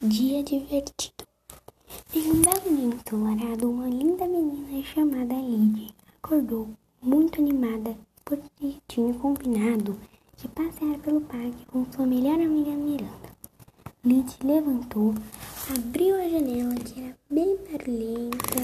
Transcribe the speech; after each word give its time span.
Dia 0.00 0.44
divertido. 0.44 1.26
Em 2.14 2.30
um 2.30 2.40
belo 2.40 2.76
dia 2.76 2.94
ensolarado, 2.94 3.68
uma 3.68 3.88
linda 3.88 4.28
menina 4.28 4.80
chamada 4.84 5.34
Lid 5.34 5.92
acordou 6.22 6.68
muito 7.02 7.40
animada 7.40 7.98
porque 8.24 8.76
tinha 8.86 9.12
combinado 9.14 9.98
de 10.36 10.46
passear 10.46 11.00
pelo 11.00 11.20
parque 11.22 11.66
com 11.66 11.84
sua 11.90 12.06
melhor 12.06 12.34
amiga 12.34 12.70
Miranda. 12.70 13.36
Lid 14.04 14.36
levantou, 14.44 15.16
abriu 15.76 16.14
a 16.14 16.28
janela 16.28 16.76
que 16.76 17.00
era 17.00 17.18
bem 17.28 17.58
barulhenta 17.68 18.60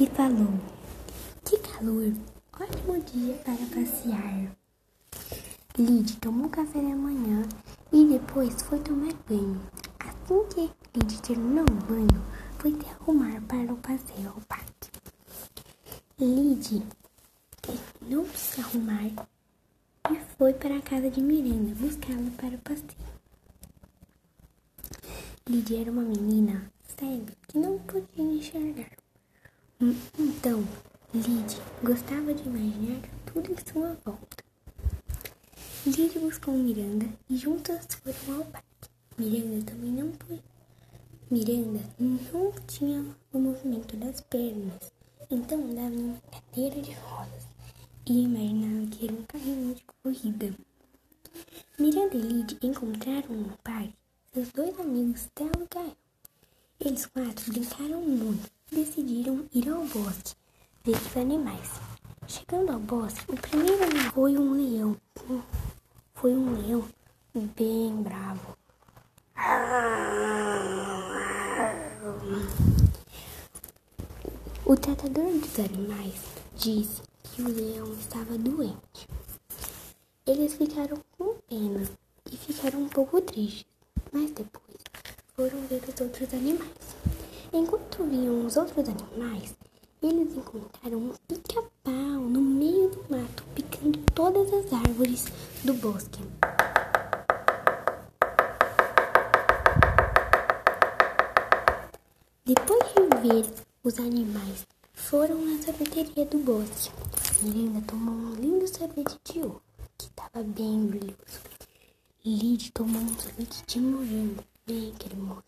e 0.00 0.06
falou: 0.06 0.54
Que 1.44 1.58
calor! 1.58 2.14
Ótimo 2.58 2.98
dia 3.12 3.34
para 3.44 3.66
passear. 3.74 4.56
Lid 5.78 6.16
tomou 6.20 6.48
café 6.48 6.80
da 6.80 6.96
manhã 6.96 7.42
e 7.92 8.06
depois 8.06 8.62
foi 8.62 8.80
tomar 8.80 9.12
banho. 9.28 9.60
Assim 9.98 10.42
que 10.48 10.70
Lid 10.98 11.20
terminou 11.20 11.66
o 11.66 11.84
banho, 11.84 12.24
foi 12.58 12.70
se 12.72 12.86
arrumar 12.88 13.42
para 13.42 13.74
o 13.74 13.76
passeio 13.76 14.30
ao 14.30 14.40
parque. 14.48 14.88
Lid 16.18 16.82
terminou 17.60 18.24
de 18.24 18.38
se 18.38 18.58
arrumar 18.62 19.04
e 20.10 20.16
foi 20.38 20.54
para 20.54 20.78
a 20.78 20.80
casa 20.80 21.10
de 21.10 21.20
Miranda 21.20 21.74
buscá-la 21.74 22.30
para 22.38 22.54
o 22.54 22.58
passeio. 22.60 23.16
Lid 25.46 25.76
era 25.76 25.90
uma 25.90 26.04
menina 26.04 26.72
cega 26.98 27.34
que 27.48 27.58
não 27.58 27.78
podia 27.80 28.24
enxergar. 28.24 28.92
Então, 30.18 30.64
Lid 31.12 31.60
gostava 31.82 32.32
de 32.32 32.48
imaginar 32.48 33.02
tudo 33.26 33.52
em 33.52 33.56
sua 33.70 33.94
volta. 34.02 34.45
Lid 35.86 36.18
buscou 36.18 36.52
Miranda 36.52 37.06
e 37.30 37.36
juntas 37.36 37.86
foram 37.94 38.38
ao 38.38 38.44
parque. 38.46 38.90
Miranda 39.16 39.70
também 39.70 39.92
não 39.92 40.12
foi. 40.14 40.40
Miranda 41.30 41.80
não 41.96 42.52
tinha 42.66 43.04
o 43.32 43.38
movimento 43.38 43.96
das 43.96 44.20
pernas, 44.20 44.92
então 45.30 45.62
andava 45.62 45.94
em 45.94 46.10
uma 46.10 46.20
cadeira 46.32 46.82
de 46.82 46.90
rodas 46.92 47.46
e 48.04 48.24
imaginava 48.24 48.86
que 48.88 49.04
era 49.04 49.14
um 49.14 49.22
carrinho 49.26 49.74
de 49.76 49.84
corrida. 50.02 50.54
Miranda 51.78 52.16
e 52.16 52.20
Lid 52.20 52.58
encontraram 52.62 53.36
no 53.36 53.56
parque 53.58 53.94
seus 54.34 54.50
dois 54.50 54.80
amigos 54.80 55.28
Theo 55.36 55.52
e 55.54 55.72
Gael. 55.72 55.96
Eles 56.80 57.06
quatro 57.06 57.52
brincaram 57.52 58.02
muito 58.02 58.50
e 58.72 58.74
decidiram 58.74 59.46
ir 59.54 59.68
ao 59.68 59.86
bosque 59.86 60.34
ver 60.82 60.96
os 60.96 61.16
animais. 61.16 61.70
Chegando 62.26 62.72
ao 62.72 62.80
bosque, 62.80 63.30
o 63.30 63.36
primeiro 63.36 63.84
animal 63.84 64.12
foi 64.12 64.36
um 64.36 64.52
leão. 64.52 65.05
Foi 66.16 66.34
um 66.34 66.56
leão 66.56 66.82
bem 67.34 68.02
bravo. 68.02 68.56
O 74.64 74.74
tratador 74.74 75.30
dos 75.32 75.58
animais 75.58 76.14
disse 76.56 77.02
que 77.22 77.42
o 77.42 77.48
leão 77.48 77.92
estava 77.92 78.38
doente. 78.38 79.06
Eles 80.26 80.54
ficaram 80.54 80.96
com 81.18 81.34
pena 81.48 81.86
e 82.32 82.36
ficaram 82.38 82.80
um 82.80 82.88
pouco 82.88 83.20
tristes, 83.20 83.66
mas 84.10 84.30
depois 84.30 84.78
foram 85.34 85.60
ver 85.68 85.82
os 85.86 86.00
outros 86.00 86.32
animais. 86.32 86.96
Enquanto 87.52 88.04
viam 88.04 88.46
os 88.46 88.56
outros 88.56 88.88
animais, 88.88 89.54
eles 90.02 90.34
encontraram 90.34 90.96
um 90.96 91.12
pica-pau 91.28 91.92
no 91.92 92.40
meio 92.40 92.88
do 92.88 93.04
mato, 93.10 93.44
todas 94.16 94.50
as 94.50 94.72
árvores 94.72 95.26
do 95.62 95.74
bosque. 95.74 96.22
Depois 102.46 102.82
de 102.94 103.28
ver 103.28 103.44
os 103.84 103.98
animais, 103.98 104.66
foram 104.94 105.36
na 105.44 105.62
sorveteria 105.62 106.24
do 106.24 106.38
bosque. 106.38 106.90
Miranda 107.42 107.86
tomou 107.86 108.14
um 108.14 108.34
lindo 108.36 108.66
sorvete 108.66 109.18
de 109.22 109.40
ouro, 109.40 109.60
que 109.98 110.06
estava 110.06 110.42
bem 110.42 110.86
brilhoso. 110.86 111.42
Lid 112.24 112.72
tomou 112.72 113.02
um 113.02 113.18
sorvete 113.18 113.62
de 113.66 113.80
morango, 113.80 114.42
bem 114.66 114.94
cremoso. 114.98 115.44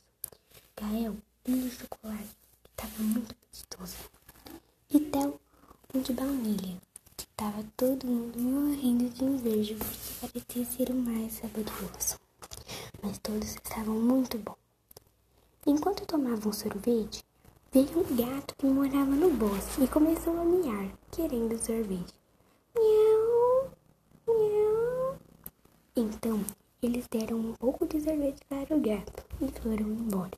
Gael, 0.78 1.16
um 1.48 1.58
de 1.58 1.70
chocolate, 1.70 2.36
que 2.62 2.70
estava 2.70 3.02
muito 3.02 3.34
gostoso. 3.50 3.96
E 4.90 5.00
Theo, 5.00 5.40
um 5.94 6.02
de 6.02 6.12
baunilha, 6.12 6.76
estava 7.40 7.64
todo 7.76 8.04
mundo 8.04 8.36
morrendo 8.36 9.08
de 9.10 9.24
inveja, 9.24 9.76
porque 9.76 10.40
parecia 10.40 10.64
ser 10.64 10.90
o 10.90 10.94
mais 10.96 11.34
saboroso. 11.34 12.18
Mas 13.00 13.16
todos 13.18 13.50
estavam 13.50 13.94
muito 13.94 14.36
bons. 14.38 14.56
Enquanto 15.64 16.04
tomavam 16.04 16.52
sorvete, 16.52 17.22
veio 17.70 18.00
um 18.00 18.16
gato 18.16 18.56
que 18.56 18.66
morava 18.66 19.12
no 19.12 19.30
bosque 19.30 19.84
e 19.84 19.86
começou 19.86 20.36
a 20.36 20.44
miar, 20.44 20.90
querendo 21.12 21.56
sorvete. 21.64 22.12
Miau, 22.76 23.70
miau. 24.26 25.16
Então, 25.94 26.44
eles 26.82 27.06
deram 27.06 27.36
um 27.36 27.52
pouco 27.52 27.86
de 27.86 28.00
sorvete 28.00 28.40
para 28.48 28.76
o 28.76 28.80
gato 28.80 29.24
e 29.40 29.60
foram 29.60 29.86
embora. 29.86 30.36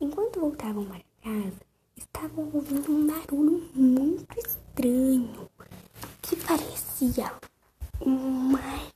Enquanto 0.00 0.40
voltavam 0.40 0.86
para 0.86 1.04
casa, 1.22 1.60
estavam 1.98 2.50
ouvindo 2.50 2.90
um 2.90 3.06
barulho 3.06 3.68
muito 3.74 4.38
estranho 4.38 5.41
parecia 7.02 7.32
um 8.00 8.52
martelo. 8.52 8.92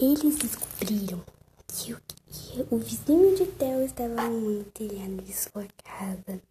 Eles 0.00 0.36
descobriram 0.36 1.22
que 1.68 1.94
o, 1.94 2.00
que 2.26 2.66
o 2.68 2.78
vizinho 2.78 3.36
de 3.36 3.46
Theo 3.46 3.84
estava 3.84 4.28
no 4.28 4.64
telhado 4.64 5.22
de 5.22 5.32
sua 5.32 5.64
casa. 5.84 6.42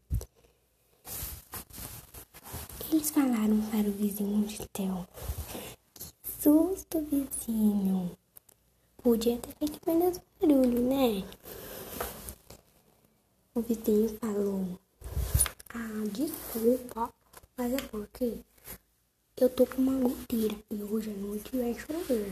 Eles 2.90 3.12
falaram 3.12 3.62
para 3.70 3.90
o 3.90 3.92
vizinho 3.92 4.46
de 4.46 4.66
Theo. 4.70 5.06
Que 5.94 6.06
susto, 6.42 7.02
vizinho! 7.02 8.21
Podia 9.04 9.36
ter 9.40 9.56
feito 9.56 9.80
menos 9.88 10.22
barulho, 10.40 10.80
né? 10.80 11.28
O 13.56 13.62
vizinho 13.62 14.10
falou: 14.20 14.80
Ah, 15.74 16.04
desculpa, 16.14 17.12
mas 17.58 17.74
é 17.74 17.78
porque 17.88 18.38
eu 19.38 19.50
tô 19.50 19.66
com 19.66 19.82
uma 19.82 19.98
goteira 19.98 20.56
e 20.70 20.84
hoje 20.84 21.10
à 21.10 21.14
noite 21.16 21.58
vai 21.58 21.74
chover. 21.74 22.32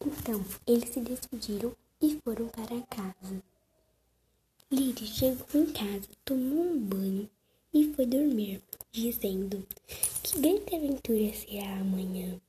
Então, 0.00 0.42
eles 0.66 0.88
se 0.88 1.00
despediram 1.00 1.76
e 2.00 2.18
foram 2.24 2.48
para 2.48 2.80
casa. 2.86 3.42
Lily 4.70 5.06
chegou 5.06 5.60
em 5.60 5.66
casa, 5.74 6.08
tomou 6.24 6.64
um 6.64 6.78
banho 6.78 7.28
e 7.74 7.92
foi 7.92 8.06
dormir, 8.06 8.62
dizendo 8.90 9.62
que 10.22 10.40
grande 10.40 10.74
aventura 10.74 11.34
será 11.34 11.80
amanhã. 11.80 12.40